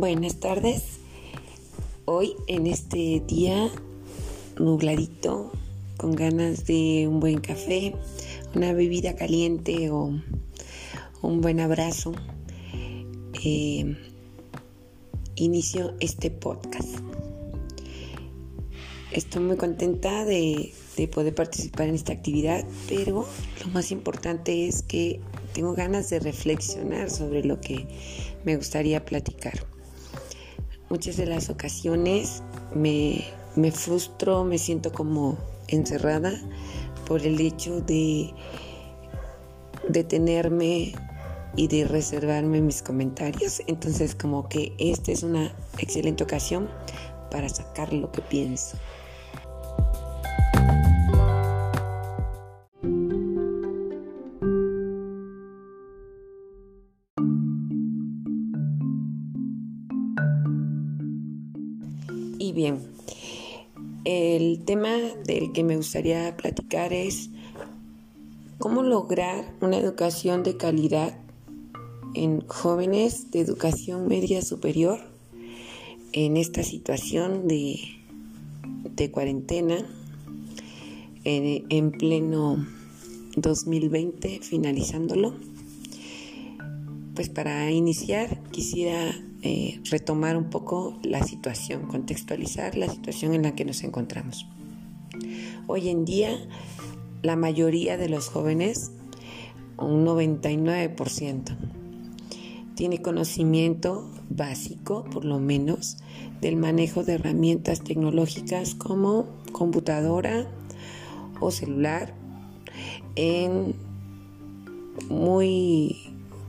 Buenas 0.00 0.36
tardes. 0.40 0.82
Hoy 2.06 2.34
en 2.46 2.66
este 2.66 3.22
día 3.28 3.70
nubladito, 4.58 5.52
con 5.98 6.12
ganas 6.12 6.64
de 6.64 7.06
un 7.06 7.20
buen 7.20 7.42
café, 7.42 7.94
una 8.54 8.72
bebida 8.72 9.14
caliente 9.14 9.90
o 9.90 10.18
un 11.20 11.40
buen 11.42 11.60
abrazo, 11.60 12.14
eh, 13.44 13.94
inicio 15.34 15.94
este 16.00 16.30
podcast. 16.30 16.88
Estoy 19.12 19.42
muy 19.42 19.58
contenta 19.58 20.24
de, 20.24 20.72
de 20.96 21.08
poder 21.08 21.34
participar 21.34 21.88
en 21.88 21.96
esta 21.96 22.14
actividad, 22.14 22.64
pero 22.88 23.26
lo 23.62 23.70
más 23.70 23.92
importante 23.92 24.66
es 24.66 24.82
que 24.82 25.20
tengo 25.52 25.74
ganas 25.74 26.08
de 26.08 26.20
reflexionar 26.20 27.10
sobre 27.10 27.44
lo 27.44 27.60
que 27.60 27.86
me 28.46 28.56
gustaría 28.56 29.04
platicar. 29.04 29.66
Muchas 30.90 31.16
de 31.18 31.26
las 31.26 31.50
ocasiones 31.50 32.42
me, 32.74 33.24
me 33.54 33.70
frustro, 33.70 34.42
me 34.42 34.58
siento 34.58 34.90
como 34.90 35.38
encerrada 35.68 36.32
por 37.06 37.24
el 37.24 37.40
hecho 37.40 37.80
de 37.80 38.34
detenerme 39.88 40.92
y 41.54 41.68
de 41.68 41.84
reservarme 41.84 42.60
mis 42.60 42.82
comentarios. 42.82 43.62
Entonces 43.68 44.16
como 44.16 44.48
que 44.48 44.72
esta 44.80 45.12
es 45.12 45.22
una 45.22 45.54
excelente 45.78 46.24
ocasión 46.24 46.68
para 47.30 47.48
sacar 47.48 47.92
lo 47.92 48.10
que 48.10 48.22
pienso. 48.22 48.76
El 64.40 64.64
tema 64.64 64.96
del 65.26 65.52
que 65.52 65.62
me 65.62 65.76
gustaría 65.76 66.34
platicar 66.34 66.94
es 66.94 67.28
cómo 68.58 68.82
lograr 68.82 69.54
una 69.60 69.76
educación 69.76 70.42
de 70.42 70.56
calidad 70.56 71.14
en 72.14 72.40
jóvenes 72.46 73.30
de 73.30 73.40
educación 73.40 74.08
media 74.08 74.40
superior 74.40 74.98
en 76.12 76.38
esta 76.38 76.62
situación 76.62 77.48
de, 77.48 77.80
cuarentena 79.12 79.76
en, 81.24 81.66
en 81.68 81.92
pleno 81.92 82.66
2020, 83.36 84.40
finalizándolo. 84.42 85.34
Pues 87.14 87.28
para 87.28 87.70
iniciar 87.70 88.42
quisiera 88.50 89.14
eh, 89.42 89.80
retomar 89.90 90.36
un 90.36 90.50
poco 90.50 90.98
la 91.02 91.22
situación, 91.22 91.86
contextualizar 91.86 92.76
la 92.76 92.88
situación 92.88 93.34
en 93.34 93.42
la 93.42 93.54
que 93.54 93.64
nos 93.64 93.82
encontramos. 93.82 94.46
Hoy 95.66 95.88
en 95.88 96.04
día, 96.04 96.36
la 97.22 97.36
mayoría 97.36 97.96
de 97.96 98.08
los 98.08 98.28
jóvenes, 98.28 98.92
un 99.78 100.04
99%, 100.04 101.56
tiene 102.74 103.02
conocimiento 103.02 104.10
básico, 104.28 105.04
por 105.04 105.24
lo 105.24 105.38
menos, 105.38 105.98
del 106.40 106.56
manejo 106.56 107.04
de 107.04 107.14
herramientas 107.14 107.82
tecnológicas 107.82 108.74
como 108.74 109.26
computadora 109.52 110.50
o 111.40 111.50
celular 111.50 112.14
en 113.16 113.74
muy 115.08 115.96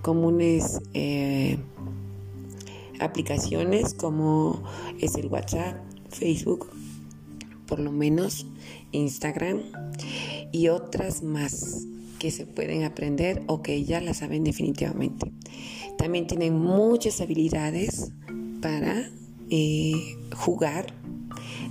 comunes 0.01 0.81
eh, 0.93 1.57
aplicaciones 3.01 3.93
como 3.93 4.63
es 4.99 5.15
el 5.15 5.27
WhatsApp, 5.27 5.77
Facebook, 6.09 6.69
por 7.65 7.79
lo 7.79 7.91
menos 7.91 8.45
Instagram 8.91 9.61
y 10.51 10.67
otras 10.67 11.23
más 11.23 11.85
que 12.19 12.31
se 12.31 12.45
pueden 12.45 12.83
aprender 12.83 13.41
o 13.47 13.61
que 13.61 13.83
ya 13.83 13.99
las 14.01 14.17
saben 14.17 14.43
definitivamente. 14.43 15.31
También 15.97 16.27
tienen 16.27 16.57
muchas 16.57 17.21
habilidades 17.21 18.11
para 18.61 19.09
eh, 19.49 19.93
jugar 20.35 20.93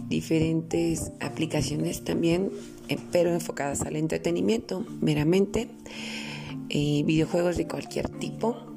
diferentes 0.08 1.12
aplicaciones 1.20 2.02
también, 2.02 2.50
eh, 2.88 2.98
pero 3.12 3.32
enfocadas 3.32 3.82
al 3.82 3.97
entretenimiento 3.97 4.84
meramente, 5.00 5.68
eh, 6.68 7.02
videojuegos 7.04 7.56
de 7.56 7.66
cualquier 7.66 8.08
tipo 8.08 8.69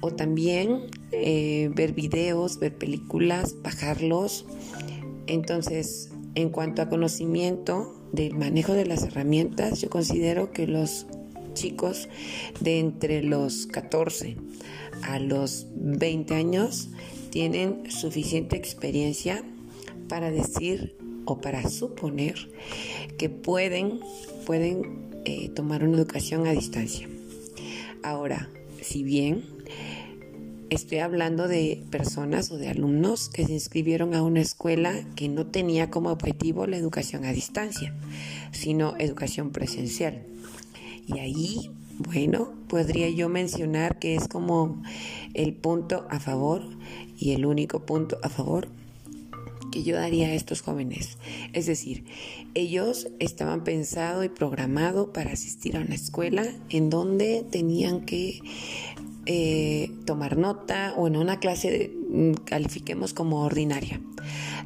o 0.00 0.10
también 0.12 0.86
eh, 1.12 1.70
ver 1.74 1.92
videos, 1.92 2.58
ver 2.58 2.76
películas, 2.76 3.56
bajarlos. 3.62 4.46
Entonces, 5.26 6.10
en 6.34 6.50
cuanto 6.50 6.82
a 6.82 6.88
conocimiento 6.88 7.94
del 8.12 8.34
manejo 8.34 8.72
de 8.72 8.86
las 8.86 9.02
herramientas, 9.02 9.80
yo 9.80 9.90
considero 9.90 10.52
que 10.52 10.66
los 10.66 11.06
chicos 11.54 12.08
de 12.60 12.78
entre 12.78 13.22
los 13.22 13.66
14 13.66 14.36
a 15.02 15.18
los 15.18 15.66
20 15.74 16.34
años 16.34 16.90
tienen 17.30 17.90
suficiente 17.90 18.56
experiencia 18.56 19.44
para 20.08 20.30
decir 20.30 20.96
o 21.24 21.40
para 21.40 21.68
suponer 21.68 22.36
que 23.18 23.28
pueden, 23.28 24.00
pueden 24.46 25.10
eh, 25.24 25.50
tomar 25.50 25.84
una 25.84 25.98
educación 25.98 26.46
a 26.46 26.52
distancia. 26.52 27.08
Ahora, 28.02 28.48
si 28.80 29.02
bien 29.02 29.57
Estoy 30.70 30.98
hablando 30.98 31.48
de 31.48 31.82
personas 31.90 32.50
o 32.50 32.58
de 32.58 32.68
alumnos 32.68 33.30
que 33.30 33.46
se 33.46 33.52
inscribieron 33.52 34.14
a 34.14 34.22
una 34.22 34.42
escuela 34.42 34.92
que 35.16 35.26
no 35.30 35.46
tenía 35.46 35.88
como 35.88 36.10
objetivo 36.10 36.66
la 36.66 36.76
educación 36.76 37.24
a 37.24 37.32
distancia, 37.32 37.94
sino 38.52 38.94
educación 38.98 39.50
presencial. 39.50 40.26
Y 41.06 41.20
ahí, 41.20 41.70
bueno, 41.96 42.52
podría 42.68 43.08
yo 43.08 43.30
mencionar 43.30 43.98
que 43.98 44.14
es 44.14 44.28
como 44.28 44.82
el 45.32 45.54
punto 45.54 46.06
a 46.10 46.20
favor 46.20 46.62
y 47.18 47.32
el 47.32 47.46
único 47.46 47.86
punto 47.86 48.18
a 48.22 48.28
favor 48.28 48.68
que 49.72 49.82
yo 49.82 49.96
daría 49.96 50.28
a 50.28 50.34
estos 50.34 50.60
jóvenes. 50.60 51.16
Es 51.54 51.64
decir, 51.64 52.04
ellos 52.52 53.08
estaban 53.20 53.64
pensados 53.64 54.22
y 54.26 54.28
programados 54.28 55.08
para 55.14 55.32
asistir 55.32 55.78
a 55.78 55.80
una 55.80 55.94
escuela 55.94 56.46
en 56.68 56.90
donde 56.90 57.42
tenían 57.50 58.04
que 58.04 58.40
eh, 59.30 59.92
tomar 60.06 60.38
nota 60.38 60.94
o 60.96 61.06
en 61.06 61.14
una 61.14 61.38
clase 61.38 61.94
mm, 62.08 62.32
califiquemos 62.46 63.12
como 63.12 63.44
ordinaria. 63.44 64.00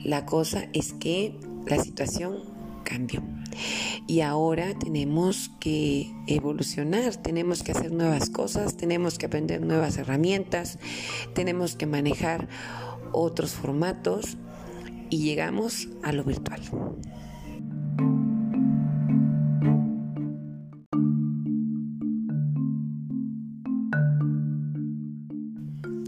La 0.04 0.24
cosa 0.24 0.68
es 0.72 0.92
que 0.92 1.36
la 1.66 1.82
situación 1.82 2.44
cambió 2.84 3.24
y 4.06 4.20
ahora 4.20 4.78
tenemos 4.78 5.50
que 5.58 6.14
evolucionar, 6.28 7.16
tenemos 7.16 7.64
que 7.64 7.72
hacer 7.72 7.90
nuevas 7.90 8.30
cosas, 8.30 8.76
tenemos 8.76 9.18
que 9.18 9.26
aprender 9.26 9.60
nuevas 9.62 9.96
herramientas, 9.96 10.78
tenemos 11.34 11.74
que 11.74 11.86
manejar 11.86 12.48
otros 13.10 13.54
formatos 13.54 14.36
y 15.10 15.24
llegamos 15.24 15.88
a 16.04 16.12
lo 16.12 16.22
virtual. 16.22 16.60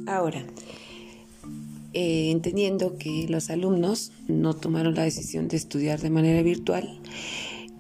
Ahora, 0.07 0.45
eh, 1.95 2.31
entendiendo 2.31 2.99
que 2.99 3.27
los 3.29 3.51
alumnos 3.51 4.13
no 4.29 4.55
tomaron 4.55 4.95
la 4.95 5.05
decisión 5.05 5.49
de 5.49 5.57
estudiar 5.57 6.01
de 6.01 6.11
manera 6.11 6.43
virtual 6.43 7.01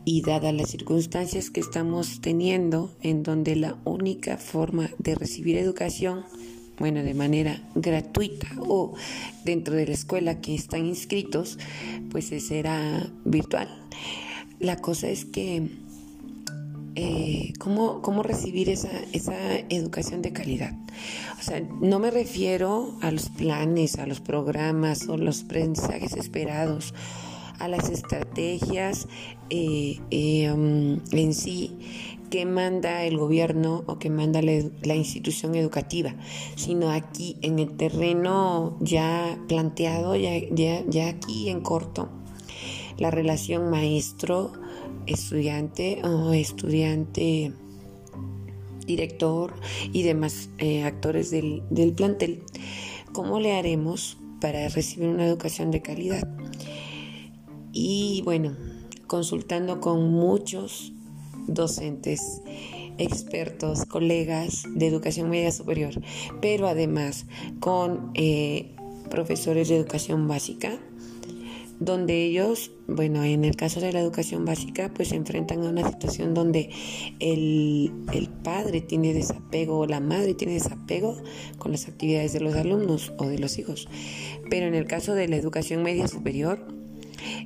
y 0.04 0.22
dadas 0.22 0.54
las 0.54 0.70
circunstancias 0.70 1.50
que 1.50 1.60
estamos 1.60 2.20
teniendo, 2.20 2.94
en 3.02 3.22
donde 3.22 3.56
la 3.56 3.76
única 3.84 4.38
forma 4.38 4.91
de 4.98 5.15
recibir 5.15 5.56
educación, 5.59 6.24
bueno, 6.78 7.03
de 7.03 7.15
manera 7.15 7.60
gratuita 7.74 8.48
o 8.59 8.94
dentro 9.44 9.74
de 9.74 9.86
la 9.86 9.94
escuela 9.94 10.41
que 10.41 10.54
están 10.54 10.86
inscritos, 10.86 11.59
pues 12.10 12.27
será 12.27 13.10
virtual. 13.24 13.68
La 14.60 14.77
cosa 14.77 15.09
es 15.09 15.24
que 15.24 15.68
eh, 16.96 17.52
¿cómo, 17.58 18.02
cómo, 18.02 18.22
recibir 18.22 18.68
esa, 18.68 18.91
esa 19.12 19.34
educación 19.68 20.22
de 20.22 20.32
calidad. 20.32 20.74
O 21.38 21.42
sea, 21.42 21.60
no 21.80 21.98
me 21.98 22.10
refiero 22.10 22.96
a 23.00 23.10
los 23.10 23.28
planes, 23.30 23.98
a 23.98 24.06
los 24.06 24.20
programas 24.20 25.08
o 25.08 25.16
los 25.16 25.44
mensajes 25.44 26.12
esperados, 26.16 26.94
a 27.58 27.68
las 27.68 27.91
estrategias 27.91 29.08
eh, 29.50 30.00
eh, 30.10 30.50
um, 30.52 31.00
en 31.12 31.34
sí 31.34 31.76
que 32.30 32.46
manda 32.46 33.04
el 33.04 33.16
gobierno 33.16 33.84
o 33.86 33.98
que 33.98 34.10
manda 34.10 34.41
la, 34.42 34.94
institución 34.94 35.54
educativa, 35.54 36.14
sino 36.56 36.91
aquí 36.91 37.36
en 37.42 37.60
el 37.60 37.76
terreno 37.76 38.76
ya 38.80 39.38
planteado, 39.46 40.16
ya, 40.16 40.32
ya, 40.50 40.82
ya 40.88 41.08
aquí 41.08 41.48
en 41.48 41.60
corto, 41.60 42.08
la 42.98 43.12
relación 43.12 43.70
maestro 43.70 44.52
estudiante 45.06 46.00
o 46.04 46.32
estudiante 46.32 47.52
director 48.86 49.54
y 49.92 50.02
demás 50.02 50.50
eh, 50.58 50.84
actores 50.84 51.30
del, 51.30 51.62
plantel 51.96 52.42
¿cómo 53.12 53.41
le 53.41 53.54
haremos 53.54 54.18
para 54.41 54.68
recibir 54.68 55.08
una 55.08 55.26
educación 55.26 55.70
de 55.70 55.80
calidad? 55.80 56.28
Y 57.72 58.22
bueno, 58.24 58.56
consultando 59.06 59.80
con 59.80 60.10
muchos 60.10 60.92
docentes, 61.46 62.42
expertos, 62.98 63.84
colegas 63.84 64.64
de 64.74 64.86
educación 64.86 65.30
media 65.30 65.50
superior, 65.50 65.94
pero 66.41 66.68
además 66.68 67.26
con 67.60 68.10
eh, 68.14 68.74
profesores 69.10 69.68
de 69.68 69.76
educación 69.76 70.28
básica, 70.28 70.78
donde 71.80 72.24
ellos, 72.24 72.71
bueno, 72.86 73.24
en 73.24 73.44
el 73.44 73.56
caso 73.56 73.80
de 73.80 73.92
la 73.92 74.00
educación 74.00 74.44
básica, 74.44 74.92
pues 74.94 75.09
se 75.09 75.16
enfrentan 75.16 75.62
a 75.62 75.71
una 75.71 75.88
situación 75.88 76.34
donde 76.34 76.71
el, 77.21 77.92
el, 78.12 78.28
padre 78.28 78.80
tiene 78.80 79.12
desapego 79.12 79.80
o 79.80 79.86
la 79.86 80.00
madre 80.00 80.34
tiene 80.34 80.54
desapego 80.54 81.16
con 81.59 81.72
las 81.72 81.88
actividades 81.88 82.32
de 82.32 82.41
los 82.41 82.54
alumnos 82.54 83.12
o 83.18 83.26
de 83.26 83.38
los 83.38 83.59
hijos. 83.59 83.88
Pero 84.50 84.66
en 84.66 84.74
el 84.74 84.86
caso 84.86 85.15
de 85.15 85.28
la 85.28 85.36
educación 85.36 85.82
media 85.82 86.09
superior, 86.09 86.66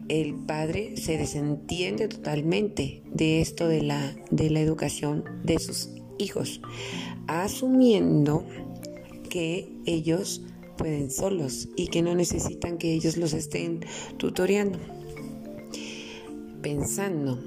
el 0.09 0.35
padre 0.35 0.97
se 0.97 1.17
desentiende 1.17 2.09
totalmente 2.09 3.03
de 3.13 3.41
esto 3.41 3.69
de 3.69 3.83
la, 3.83 4.15
de 4.31 4.51
la 4.51 4.61
educación 4.61 5.25
de 5.45 5.59
sus 5.59 5.91
hijos, 6.19 6.61
asumiendo 7.27 8.45
que 9.29 9.69
ellos 9.87 10.43
pueden 10.79 11.11
solos 11.11 11.69
y 11.77 11.89
que 11.89 12.01
no 12.01 12.15
necesitan 12.15 12.79
que 12.79 12.95
ellos 12.95 13.19
los 13.19 13.35
estén 13.35 13.85
tutoreando. 14.17 14.79
Pensando 16.63 17.39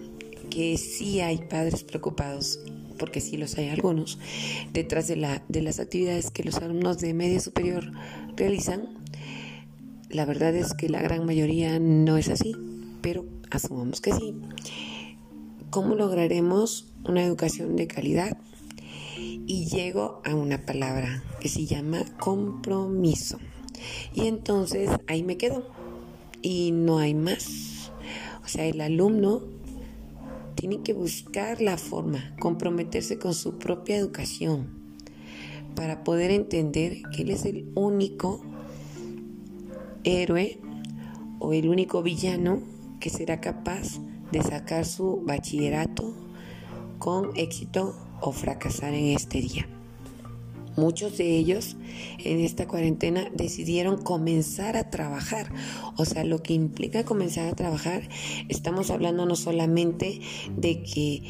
que 0.52 0.78
sí 0.78 1.22
hay 1.22 1.40
padres 1.40 1.84
preocupados, 1.84 2.60
porque 3.00 3.22
sí 3.22 3.38
los 3.38 3.58
hay 3.58 3.70
algunos, 3.70 4.20
detrás 4.74 5.08
de, 5.08 5.16
la, 5.16 5.44
de 5.50 5.64
las 5.64 5.80
actividades 5.80 6.30
que 6.30 6.44
los 6.44 6.58
alumnos 6.58 7.00
de 7.00 7.16
media 7.16 7.40
superior 7.40 7.92
realizan, 8.36 8.90
la 10.10 10.26
verdad 10.26 10.54
es 10.56 10.74
que 10.74 10.90
la 10.90 11.02
gran 11.02 11.26
mayoría 11.26 11.80
no 11.80 12.18
es 12.18 12.30
así, 12.30 12.56
pero 13.02 13.26
asumamos 13.50 14.02
que 14.02 14.14
sí. 14.14 14.36
¿Cómo 15.70 15.96
lograremos 15.96 16.94
una 17.06 17.24
educación 17.24 17.78
de 17.78 17.88
calidad? 17.88 18.38
Y 19.22 19.68
llego 19.68 20.22
a 20.26 20.34
una 20.34 20.66
palabra 20.66 21.24
que 21.40 21.50
se 21.50 21.66
llama 21.66 22.04
compromiso. 22.20 23.38
Y 24.14 24.28
entonces 24.28 24.90
ahí 25.08 25.24
me 25.24 25.38
quedo. 25.38 25.70
Y 26.42 26.72
no 26.72 27.00
hay 27.00 27.14
más. 27.14 27.92
O 28.44 28.48
sea, 28.48 28.66
el 28.66 28.82
alumno 28.82 29.42
tiene 30.56 30.82
que 30.82 30.94
buscar 30.94 31.62
la 31.62 31.78
forma, 31.78 32.36
comprometerse 32.40 33.18
con 33.18 33.34
su 33.34 33.58
propia 33.58 33.98
educación 33.98 34.82
para 35.76 36.04
poder 36.04 36.32
entender 36.32 37.02
que 37.12 37.24
él 37.24 37.32
es 37.32 37.46
el 37.46 37.72
único 37.76 38.42
héroe 40.04 40.60
o 41.40 41.54
el 41.54 41.70
único 41.70 42.04
villano 42.04 42.62
que 43.00 43.10
será 43.10 43.42
capaz 43.42 44.00
de 44.32 44.42
sacar 44.42 44.86
su 44.86 45.22
bachillerato 45.26 46.14
con 47.00 47.32
éxito 47.36 47.96
o 48.22 48.32
fracasar 48.32 48.94
en 48.94 49.16
este 49.16 49.42
día. 49.42 49.68
Muchos 50.78 51.18
de 51.18 51.38
ellos 51.38 51.76
en 52.20 52.40
esta 52.40 52.66
cuarentena 52.66 53.30
decidieron 53.34 54.02
comenzar 54.02 54.78
a 54.78 54.90
trabajar. 54.90 55.52
O 55.98 56.06
sea, 56.06 56.24
lo 56.24 56.42
que 56.42 56.54
implica 56.54 57.04
comenzar 57.04 57.50
a 57.50 57.56
trabajar, 57.56 58.08
estamos 58.48 58.90
hablando 58.90 59.26
no 59.26 59.36
solamente 59.36 60.22
de 60.56 60.82
que 60.82 61.24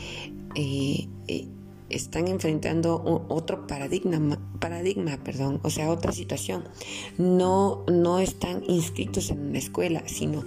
eh, 0.55 1.07
eh, 1.27 1.47
están 1.89 2.27
enfrentando 2.27 3.25
otro 3.29 3.65
paradigma, 3.65 4.39
paradigma, 4.59 5.17
perdón, 5.23 5.59
o 5.63 5.69
sea, 5.71 5.89
otra 5.89 6.11
situación. 6.11 6.63
No, 7.17 7.83
no 7.91 8.19
están 8.19 8.63
inscritos 8.67 9.31
en 9.31 9.39
una 9.39 9.57
escuela, 9.57 10.03
sino 10.05 10.45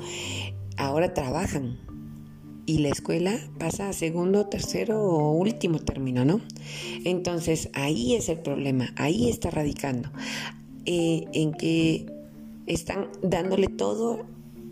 ahora 0.76 1.14
trabajan. 1.14 1.78
Y 2.66 2.78
la 2.78 2.88
escuela 2.88 3.38
pasa 3.58 3.88
a 3.88 3.92
segundo, 3.92 4.46
tercero 4.46 5.02
o 5.02 5.32
último 5.32 5.78
término, 5.78 6.24
¿no? 6.24 6.40
Entonces 7.04 7.68
ahí 7.74 8.14
es 8.14 8.28
el 8.28 8.38
problema, 8.38 8.92
ahí 8.96 9.28
está 9.28 9.50
radicando. 9.50 10.10
Eh, 10.86 11.24
en 11.32 11.52
que 11.52 12.06
están 12.66 13.08
dándole 13.22 13.68
todo 13.68 14.26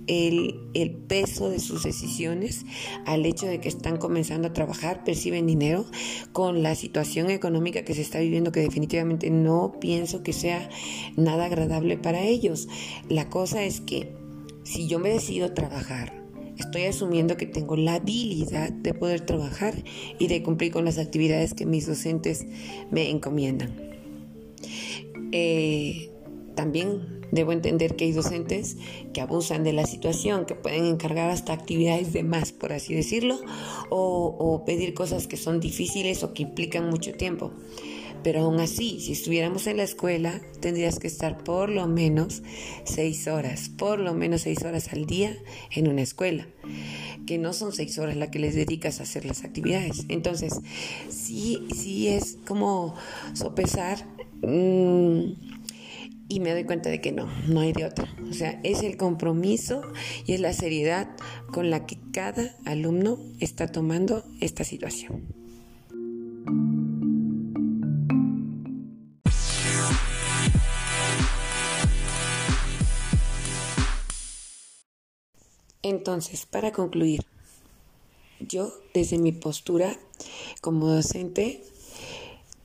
el, 0.07 0.61
peso 1.09 1.51
de 1.51 1.61
sus 1.61 1.83
decisiones 1.83 2.65
al 3.07 3.27
hecho 3.27 3.47
de 3.47 3.61
que 3.61 3.69
están 3.69 3.99
comenzando 3.99 4.49
a 4.49 4.53
trabajar, 4.53 5.05
perciben 5.05 5.47
dinero 5.47 5.85
con 6.33 6.63
la 6.63 6.75
situación 6.75 7.31
económica 7.31 7.85
que 7.85 7.95
se 7.95 8.01
está 8.01 8.19
viviendo, 8.19 8.53
que 8.53 8.61
definitivamente 8.61 9.31
no 9.31 9.75
pienso 9.81 10.23
que 10.23 10.33
sea 10.33 10.69
nada 11.17 11.47
agradable 11.47 11.99
para 11.99 12.23
ellos. 12.23 12.69
La 13.09 13.29
cosa 13.29 13.63
es 13.65 13.81
que 13.81 14.13
si 14.65 14.87
yo 14.87 14.99
me 14.99 15.11
decido 15.11 15.53
trabajar, 15.53 16.22
estoy 16.63 16.85
asumiendo 16.85 17.37
que 17.37 17.47
tengo 17.47 17.77
la 17.77 17.95
habilidad 17.95 18.71
de 18.71 18.95
poder 18.95 19.21
trabajar 19.21 19.75
y 20.19 20.29
de 20.29 20.43
cumplir 20.43 20.73
con 20.73 20.85
las 20.85 20.99
actividades 20.99 21.55
que 21.55 21.67
mis 21.67 21.87
docentes 21.87 22.47
me 22.91 23.11
encomiendan. 23.11 23.73
Eh, 25.33 26.12
también 26.55 27.23
debo 27.33 27.53
entender 27.53 27.97
que 27.97 28.05
hay 28.05 28.13
docentes 28.13 28.77
que 29.13 29.21
abusan 29.21 29.65
de 29.65 29.73
la 29.73 29.87
situación, 29.87 30.45
que 30.45 30.55
pueden 30.55 30.85
encargar 30.85 31.31
hasta 31.31 31.53
actividades 31.53 32.13
de 32.13 32.23
más, 32.23 32.53
por 32.53 32.73
así 32.73 32.95
decirlo, 32.95 33.41
o, 33.91 34.63
pedir 34.65 34.95
cosas 34.95 35.27
que 35.27 35.37
son 35.37 35.59
difíciles 35.59 36.23
o 36.23 36.35
que 36.35 36.43
implican 36.45 36.89
mucho 36.89 37.15
tiempo. 37.15 37.53
Pero 38.23 38.43
aún 38.43 38.61
así, 38.61 39.01
si 39.01 39.13
estuviéramos 39.13 39.67
en 39.67 39.79
la 39.79 39.83
escuela, 39.83 40.41
tendrías 40.61 41.01
que 41.01 41.09
estar 41.09 41.43
por 41.43 41.69
lo 41.69 41.89
menos 41.89 42.43
seis 42.85 43.27
horas, 43.27 43.69
por 43.69 43.99
lo 43.99 44.15
menos 44.15 44.43
seis 44.43 44.63
horas 44.63 44.93
al 44.93 45.07
día 45.07 45.37
en 45.73 45.89
una 45.89 46.03
escuela, 46.03 46.47
que 47.27 47.39
no 47.39 47.53
son 47.53 47.73
seis 47.73 47.99
horas 47.99 48.17
las 48.17 48.29
que 48.29 48.39
les 48.39 48.55
dedicas 48.55 49.01
a 49.01 49.03
hacer 49.03 49.25
las 49.25 49.43
actividades. 49.43 50.05
Entonces, 50.09 50.61
sí, 51.09 51.67
sí 51.75 52.09
es 52.09 52.39
como 52.47 52.95
sopesar. 53.33 54.07
Mmm, 54.43 55.02
y 56.33 56.41
me 56.41 56.53
doy 56.53 56.65
cuenta 56.65 56.89
de 56.89 57.03
que 57.03 57.13
no, 57.13 57.27
no 57.47 57.61
hay 57.61 57.75
de 57.75 57.85
otra. 57.85 58.09
O 58.31 58.33
sea, 58.33 58.59
es 58.63 58.83
el 58.83 58.97
compromiso 58.97 59.83
y 60.25 60.33
es 60.33 60.41
la 60.41 60.55
seriedad 60.55 61.11
con 61.53 61.69
la 61.69 61.85
que 61.85 61.99
cada 62.11 62.57
alumno 62.65 63.19
está 63.39 63.67
tomando 63.67 64.25
esta 64.41 64.65
situación. 64.65 65.27
Entonces, 75.83 76.47
para 76.47 76.73
concluir, 76.73 77.27
yo 78.41 78.73
desde 78.95 79.19
mi 79.19 79.33
postura 79.33 79.99
como 80.63 80.87
docente 80.87 81.63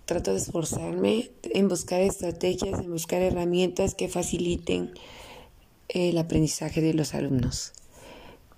trato 0.07 0.31
de 0.31 0.37
esforzarme 0.37 1.29
en 1.43 1.67
buscar 1.67 1.99
estrategias, 1.99 2.79
en 2.79 2.89
buscar 2.89 3.21
herramientas 3.21 3.93
que 3.93 4.07
faciliten 4.07 4.93
el 5.89 6.17
aprendizaje 6.17 6.81
de 6.81 6.93
los 6.93 7.13
alumnos. 7.13 7.73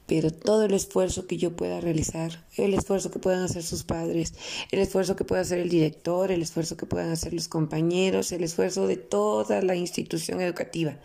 Pero 0.05 0.31
todo 0.31 0.63
el 0.65 0.73
esfuerzo 0.73 1.25
que 1.25 1.37
yo 1.37 1.55
pueda 1.55 1.81
realizar, 1.81 2.45
el 2.55 2.75
esfuerzo 2.75 3.09
que 3.09 3.17
puedan 3.17 3.43
hacer 3.43 3.63
sus 3.63 3.83
padres, 3.83 4.35
el 4.71 4.79
esfuerzo 4.79 5.15
que 5.15 5.25
pueda 5.25 5.41
hacer 5.41 5.57
el 5.57 5.69
director, 5.69 6.31
el 6.31 6.43
esfuerzo 6.43 6.77
que 6.77 6.85
puedan 6.85 7.09
hacer 7.09 7.33
los 7.33 7.47
compañeros, 7.47 8.31
el 8.31 8.43
esfuerzo 8.43 8.85
de 8.85 8.97
toda 8.97 9.63
la 9.63 9.75
institución 9.75 10.41
educativa 10.41 10.97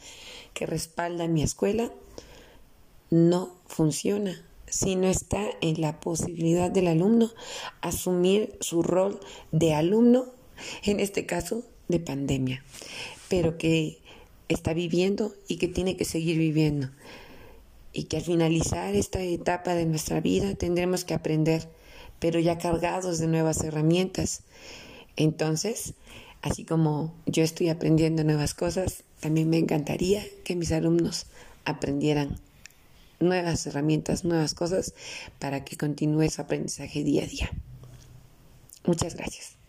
que 0.52 0.66
respalda 0.66 1.26
mi 1.26 1.42
escuela, 1.42 1.90
no 3.10 3.56
funciona 3.66 4.44
si 4.74 4.96
no 4.96 5.06
está 5.06 5.46
en 5.60 5.80
la 5.80 6.00
posibilidad 6.00 6.68
del 6.68 6.88
alumno 6.88 7.30
asumir 7.80 8.56
su 8.58 8.82
rol 8.82 9.20
de 9.52 9.72
alumno, 9.72 10.26
en 10.82 10.98
este 10.98 11.26
caso 11.26 11.62
de 11.86 12.00
pandemia, 12.00 12.64
pero 13.28 13.56
que 13.56 14.00
está 14.48 14.74
viviendo 14.74 15.32
y 15.46 15.58
que 15.58 15.68
tiene 15.68 15.96
que 15.96 16.04
seguir 16.04 16.38
viviendo. 16.38 16.90
Y 17.92 18.04
que 18.04 18.16
al 18.16 18.24
finalizar 18.24 18.96
esta 18.96 19.22
etapa 19.22 19.74
de 19.74 19.86
nuestra 19.86 20.20
vida 20.20 20.56
tendremos 20.56 21.04
que 21.04 21.14
aprender, 21.14 21.68
pero 22.18 22.40
ya 22.40 22.58
cargados 22.58 23.20
de 23.20 23.28
nuevas 23.28 23.62
herramientas. 23.62 24.42
Entonces, 25.14 25.94
así 26.42 26.64
como 26.64 27.14
yo 27.26 27.44
estoy 27.44 27.68
aprendiendo 27.68 28.24
nuevas 28.24 28.54
cosas, 28.54 29.04
también 29.20 29.48
me 29.48 29.58
encantaría 29.58 30.24
que 30.42 30.56
mis 30.56 30.72
alumnos 30.72 31.26
aprendieran 31.64 32.40
nuevas 33.20 33.66
herramientas, 33.66 34.24
nuevas 34.24 34.54
cosas 34.54 34.94
para 35.38 35.64
que 35.64 35.76
continúe 35.76 36.28
su 36.30 36.42
aprendizaje 36.42 37.04
día 37.04 37.24
a 37.24 37.26
día. 37.26 37.50
Muchas 38.86 39.14
gracias. 39.14 39.63